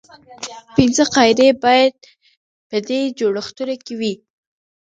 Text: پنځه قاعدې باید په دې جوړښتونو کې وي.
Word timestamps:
پنځه 0.75 1.03
قاعدې 1.15 1.49
باید 1.63 1.95
په 2.69 2.77
دې 2.87 3.01
جوړښتونو 3.19 3.75
کې 3.85 3.93
وي. 3.99 4.13